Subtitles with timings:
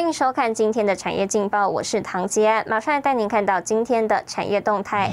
[0.00, 5.12] 欢迎收看今天的产业劲报，我是唐吉安，马上来带您看到今天的产业动态。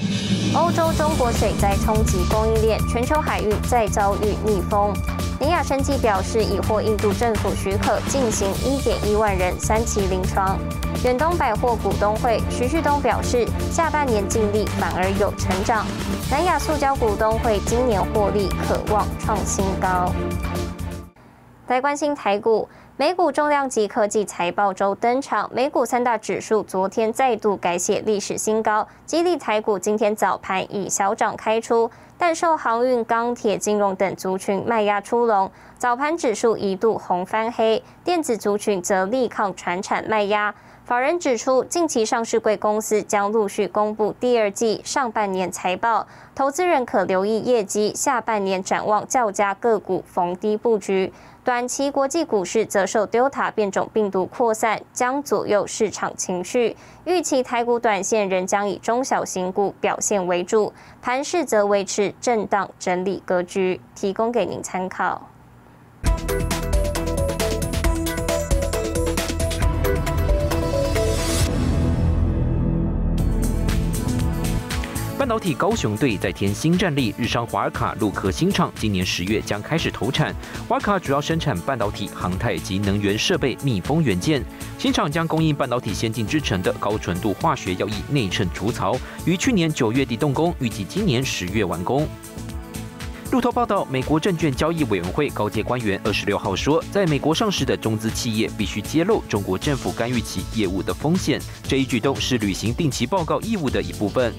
[0.55, 4.93] 欧洲中国水灾冲击供应链，全球海域再遭遇逆风。
[5.41, 10.57] 尼亚生技表示已获印度政府许可进行1.1万人三期临床。
[11.03, 15.85] 远东百货股东会，徐旭东表示下半年净利反而有成长。
[16.31, 20.09] 南亚塑胶股东会今年获利可望创新高。
[21.67, 22.69] 来关心台股。
[22.99, 40.55] 美股重量级科技财报周登场，美股三大指数昨天再度改写历史新高，激励台股今天早盘以小涨开出，但受航运、钢铁、金融等族群卖压出笼，早盘指数一度红翻黑，电子族群则力抗传产卖压。
[40.83, 51.13] 法人指出，近期上市贵公司将陆续公布第二季上半年财报，投资人可留意业绩，下半年展望较佳个股逢低布局。
[51.47, 56.75] 短期国际股市则受 Delta 变种病毒扩散，将左右市场情绪。
[57.05, 65.29] 预期台股短线仍将以中小型股表现为主，盘市则维持震荡整理格局，提供给您参考。
[75.17, 80.31] 半导体高雄队再添新战力，日商华尔卡陆科新厂今年十月将开始投产。
[80.67, 84.45] 华尔卡主要生产半导体、航太及能源设备密封元件。
[84.77, 88.95] 新厂将供应半导体先进制成的高纯度化学药液内衬除槽，
[89.25, 92.07] 于去年九月底动工，预计今年十月完工。
[93.31, 101.41] 路透报道，美国证券交易委员会高阶官员二十六号说，在美国上市的中资企业必须揭露中国政府干预其业务的风险。
[101.63, 104.31] 这一举动是履行定期报告义务的一部分。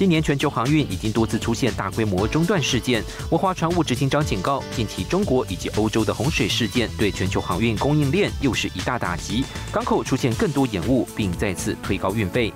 [0.00, 3.04] 今年全球航运已经多次出现大规模中断事件。
[3.28, 12.50] 文华船务执行长警告，近期中国以及欧洲的洪水事件对全球航运供应链又是一大打击，港口出现更多延误，并再次推高运费。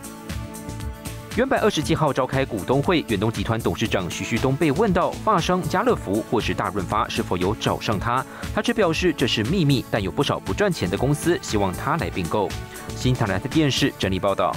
[1.36, 12.48] 原本二十七号召开股东会，远东集团董事长徐旭东被问到发商家乐福或是大润发是否有找上他，他只表示这是秘密，但有不少不赚钱的公司希望他来并购。
[12.96, 14.56] 新台的电视整理报道。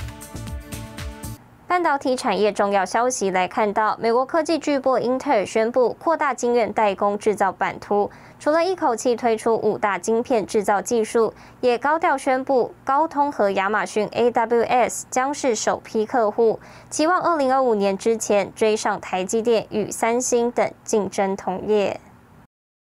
[1.67, 16.57] 半导体产业重要消息来看到，美国科技巨擘英特尔宣布扩大晶圆代工制造版图，除了一口气推出五大晶片制造技术，也高调宣布高通和亚马逊 AWS 将是首批客户，
[16.89, 21.99] 期望二零二五年之前追上台积电与三星等竞争同业。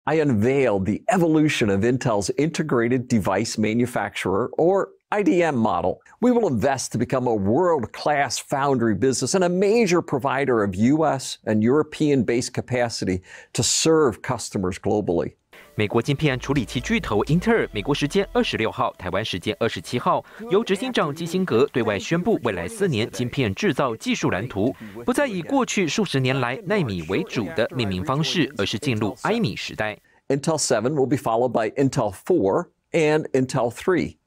[0.04, 5.99] I unveiled the evolution of Intel's integrated device manufacturer, or IDM model.
[6.19, 10.75] We will invest to become a world class foundry business and a major provider of
[10.75, 13.21] US and European based capacity
[13.53, 15.33] to serve customers globally.
[15.75, 24.75] 美国晶片处理器巨头英特尔，美国时间二十六号，台湾时间二十七号，由执行长基辛格对外宣布，未来四年晶片制造技术蓝图
[25.05, 29.97] 不再以过去数十年来纳米为主的命名方式，而是进入埃米时代。
[30.27, 34.17] Intel 7 will be followed by Intel 4 and Intel 3.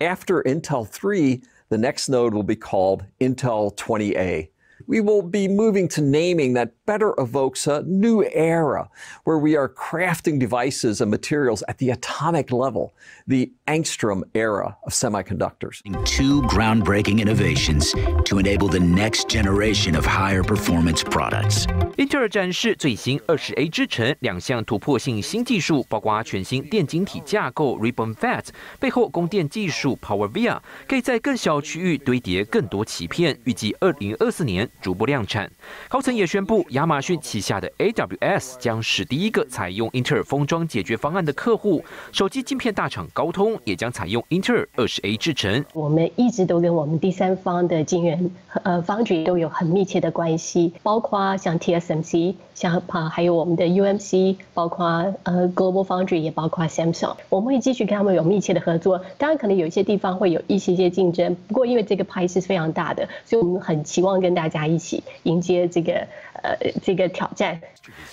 [0.00, 4.48] After Intel 3, the next node will be called Intel 20A
[4.87, 8.89] We will be moving to naming that better evokes a new era
[9.25, 12.93] where we are crafting devices and materials at the atomic level,
[13.27, 15.81] the angstrom era of semiconductors.
[16.05, 17.93] Two groundbreaking innovations
[18.23, 21.67] to enable the next generation of higher performance products.
[21.97, 28.45] 英特尔展示最新二十 A 制程两项突破性新技术，包括全新电晶体架构 Ribbon Fat，
[28.79, 35.50] 背后供电技术 PowerVia，可以在更小区域堆叠更多鳍片，预计二零二四年 逐步量产。
[35.88, 41.82] 高层也宣布，亚马逊旗下的 AWS 将是第一个采用英特尔封装解决方案的客户。
[42.12, 45.64] 手机晶片大厂高通也将采用英特尔二十 A 制程。
[45.72, 48.30] 我们一直都跟我们第三方的晶圆
[48.62, 52.34] 呃 foundry 都有很密切的关系，包括像 TSMC。
[52.54, 54.86] 像啊，还有我们的 UMC，包括
[55.24, 59.04] 呃 Global Foundry，也包括 Samsung，我们会继续跟他们有密切的合作。
[59.18, 66.06] 当然，可能有一些地方会有一些些竞争，不过因为这个派是非常大的，所以我们很期望跟大家一一起迎接这个。
[66.42, 67.58] 呃，这个挑战。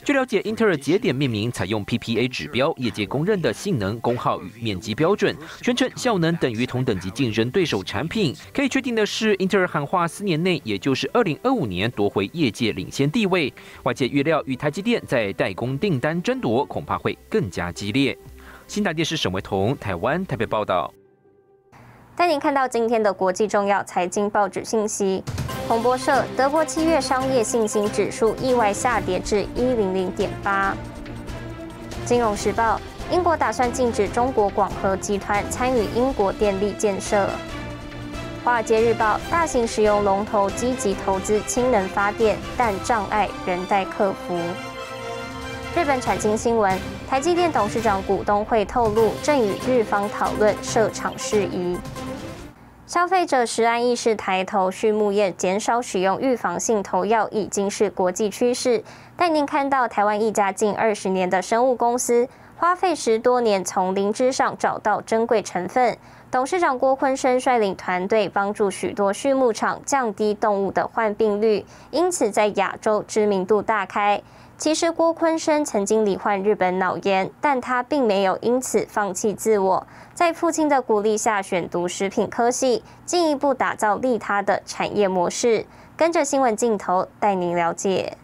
[0.06, 8.34] 据了解，英特尔节点命名采用 PPA 指标，业界公认的性能、功耗与面积标准，宣称效能等于同等级竞争对手产品。
[8.54, 13.54] 可以确定的是，英特尔喊话四年内，也就是二零二五年夺回业界领先地位。
[13.84, 18.18] 外界预料，与台积电在代工订单争夺恐怕会更加激烈。
[18.66, 20.94] 新台电视沈维彤，台湾台北报道。
[22.16, 25.22] 带您看到今天的国际重要财经报纸信息。
[25.72, 30.76] 彭博社：德国七月商业信心指数意外下跌至一零零点八。
[32.06, 32.78] 金融时报：
[33.10, 37.30] 英国打算禁止中国广核集团参与英国电力建设。
[38.44, 44.38] 华尔街日报：大型石油龙头积极投资氢能发电，但障碍仍待克服。
[45.74, 46.78] 日本产经新闻：
[47.10, 51.78] 台积电董事长股东会透露，正与日方讨论设厂事宜。
[52.92, 58.84] 消费者食安意识抬头，畜牧业减少使用预防性投药已经是国际趋势。
[59.16, 62.28] 带您看到台湾一家近二十年的生物公司，
[62.58, 65.98] 花费十多年从灵芝上找到珍贵成分。
[66.32, 74.22] 董事长郭坤生率领团队帮助许多畜牧场降低动物的患病率，因此在亚洲知名度大开。
[74.58, 85.66] 其实郭坤生曾经罹患日本脑炎，但他并没有因此放弃自我，在父亲的鼓励下选读食品科系，进一步打造利他的产业模式。
[85.98, 88.18] 跟着新闻镜头带您了解。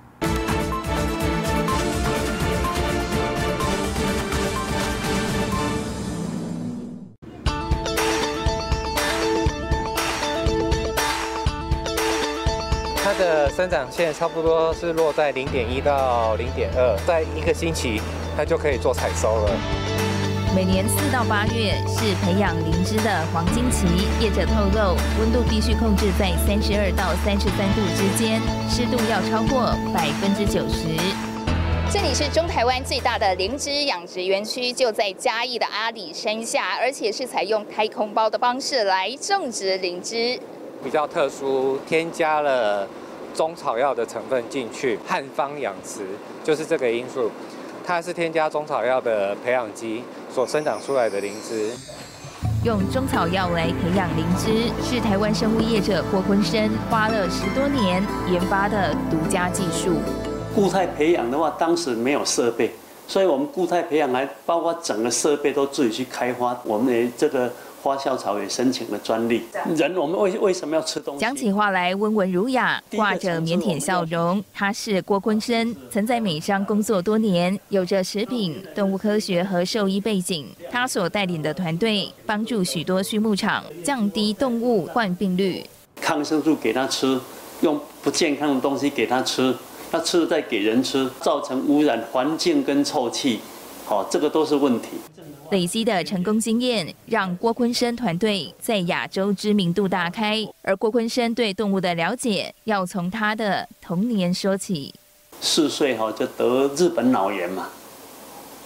[13.17, 17.99] 的生长线差不多是落在零点一到零点二，在一个星期
[18.35, 19.51] 它就可以做采收了。
[20.55, 23.85] 每年四到八月是培养灵芝的黄金期，
[24.19, 30.95] 业者透露温度必须控制在三十二到三十三度之间，湿度要超过百分之九十。
[31.91, 40.39] 这里是中台湾最大的灵芝养殖园区，就在嘉义的阿里山下，而且是采用太空包的方式来种植灵芝。
[40.83, 42.87] 比较特殊，添加了。
[43.37, 46.01] 中草药的成分进去，汉方养殖
[46.43, 47.29] 就是这个因素，
[47.85, 50.03] 它是添加中草药的培养基
[50.33, 51.69] 所生长出来的灵芝。
[52.63, 59.97] 用中草药来培养灵芝，是台湾生物业者郭坤生花了十多年研发的独家技术。
[60.55, 62.71] 固态培养的话，当时没有设备，
[63.07, 66.59] 所以我们固态培养还包括整个设备都自己去开发。
[66.63, 67.53] 我们的这个。
[67.87, 69.43] 花校草也申请了专利。
[69.77, 71.21] 人，我们为为什么要吃东西？
[71.21, 74.43] 讲起话来温文儒雅，挂着腼腆笑容。
[74.53, 80.45] 他是郭坤生，曾在美商工作多年，有着食品、动物科学和兽医背景。
[80.69, 85.63] 他所带领的团队帮助许多畜牧场降低动物患病率。
[86.01, 87.17] 抗生素给他吃，
[87.61, 89.55] 用不健康的东西给他吃，
[89.89, 93.39] 他吃了再给人吃，造成污染环境跟臭气，
[93.85, 94.89] 好，这个都是问题。
[95.51, 100.45] 累积的成功经验，让郭坤生团队在亚洲知名度大开。
[100.61, 104.93] 而郭坤生对动物的了解，要从他的童年说起。
[105.39, 107.69] 四岁哈就得日本脑炎嘛，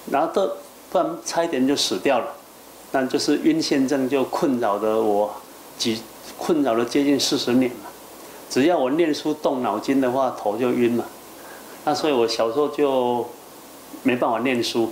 [0.09, 0.49] 然后都
[0.89, 2.25] 不然差一点就死掉了。
[2.91, 5.33] 那就是晕眩症就困扰了我
[5.77, 6.01] 几
[6.37, 7.89] 困扰了接近四十年了。
[8.49, 11.05] 只要我念书动脑筋的话，头就晕了。
[11.85, 13.27] 那所以我小时候就
[14.03, 14.91] 没办法念书。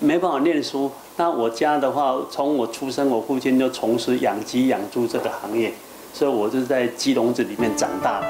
[0.00, 5.72] 没办法念书，那我家的话，从我出生，我父亲就从事养鸡养猪这个行业，
[6.12, 8.22] 所以我就在鸡笼子里面长大。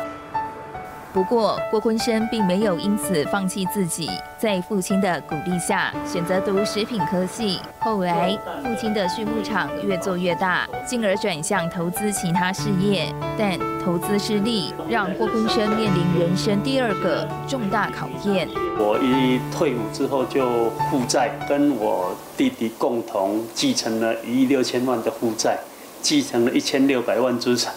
[1.16, 7.58] 不过郭坤生并没有因此放弃自己，在父亲的鼓励下选择读食品科系。
[7.78, 18.46] 后来父亲的畜牧场越做越大，进而转向投资其他事业，但投资失利，让郭坤生面临人生第二个重大考验。
[18.78, 25.60] 我一退伍之后就负债，跟我弟弟共同继承了一亿六千万的负债，
[26.02, 27.72] 继承了一千六百万资产。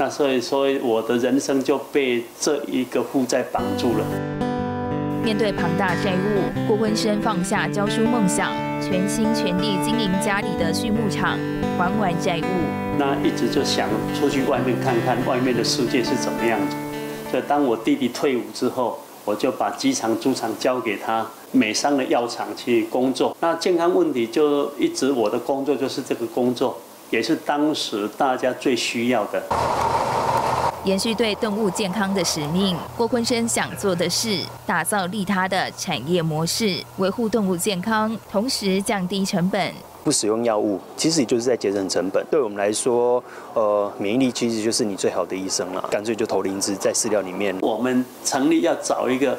[0.00, 4.04] 那所以说，我的人生就被这一个负债绑住了。
[5.22, 11.38] 面对庞大债务，郭坤生放下教书梦想，全心全力经营家里的畜牧场，
[11.76, 12.44] 还完债务。
[12.98, 16.76] 那一直就想出去外面看看外面的世界是怎么样子。
[17.30, 23.36] 所以当我弟弟退伍之后，我就把机场、猪场交给他，美商的药厂去工作。
[23.40, 26.80] 那健康问题就一直我的工作就是这个工作。
[27.10, 29.42] 也是当时大家最需要的。
[30.84, 39.74] 延续对动物健康的使命，郭坤生想做的是打造利他的产业模式，维护动物健康，同时降低成本。
[40.02, 42.24] 不使用药物，其实也就是在节省成本。
[42.30, 45.86] 对我们来说，呃，免疫力其实就是你最好的医生了。
[45.90, 47.54] 干脆就投灵芝在饲料里面。
[47.60, 49.36] 我们成立要找一个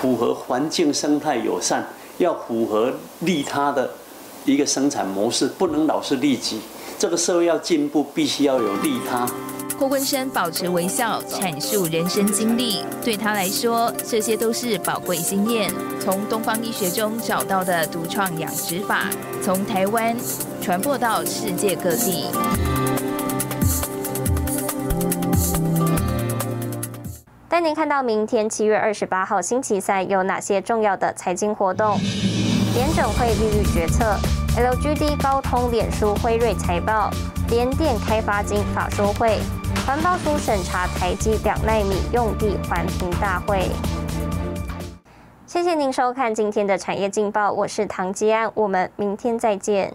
[0.00, 3.88] 符合环境生态友善，要符合利他的
[4.44, 6.60] 一个生产模式，不能老是利己。
[6.98, 9.24] 这个社会要进步，必须要有利他。
[9.78, 12.84] 郭坤生保持微笑，阐述人生经历。
[13.04, 15.72] 对他来说，这些都是宝贵经验。
[16.00, 19.04] 从东方医学中找到的独创养殖法，
[19.40, 20.16] 从台湾
[20.60, 22.24] 传播到世界各地。
[27.48, 31.96] 带您看到明天七月二十八号星期三有哪些重要的财经活动：
[32.74, 34.16] 联准会利率决策
[34.58, 37.08] ，LGD 高通、脸书、辉瑞财报，
[37.48, 39.38] 联电开发金法说会，
[39.86, 43.70] 环保署审查台积两纳米用地环评大会。
[45.46, 49.94] 谢谢您收看今天的产业劲报，我是唐吉安，我们明天再见。